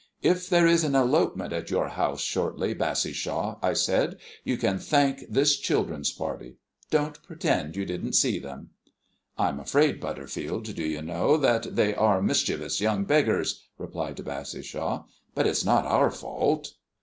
"If 0.23 0.49
there 0.49 0.65
is 0.65 0.83
an 0.83 0.95
elopement 0.95 1.53
at 1.53 1.69
your 1.69 1.89
house 1.89 2.21
shortly, 2.21 2.73
Bassishaw," 2.73 3.59
I 3.61 3.73
said, 3.73 4.17
"you 4.43 4.57
can 4.57 4.79
thank 4.79 5.23
this 5.29 5.57
children's 5.59 6.11
party. 6.11 6.55
Don't 6.89 7.21
pretend 7.21 7.75
you 7.75 7.85
didn't 7.85 8.13
see 8.13 8.39
them." 8.39 8.71
"I'm 9.37 9.59
afraid, 9.59 9.99
Butterfield, 9.99 10.63
do 10.73 10.83
you 10.83 11.03
know, 11.03 11.37
that 11.37 11.75
they 11.75 11.93
are 11.93 12.19
mischievous 12.19 12.81
young 12.81 13.03
beggars," 13.03 13.61
replied 13.77 14.15
Bassishaw; 14.25 15.03
"but 15.35 15.45
it's 15.45 15.63
not 15.63 15.85
our 15.85 16.09
fault." 16.09 16.73